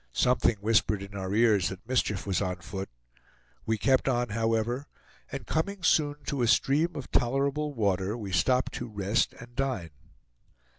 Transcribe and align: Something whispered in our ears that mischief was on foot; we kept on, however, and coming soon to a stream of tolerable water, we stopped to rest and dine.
Something 0.13 0.55
whispered 0.61 1.03
in 1.03 1.13
our 1.15 1.31
ears 1.31 1.69
that 1.69 1.87
mischief 1.87 2.25
was 2.25 2.41
on 2.41 2.55
foot; 2.55 2.89
we 3.67 3.77
kept 3.77 4.07
on, 4.09 4.29
however, 4.29 4.87
and 5.31 5.45
coming 5.45 5.83
soon 5.83 6.15
to 6.25 6.41
a 6.41 6.47
stream 6.47 6.95
of 6.95 7.11
tolerable 7.11 7.75
water, 7.75 8.17
we 8.17 8.31
stopped 8.31 8.73
to 8.73 8.87
rest 8.87 9.33
and 9.33 9.55
dine. 9.55 9.91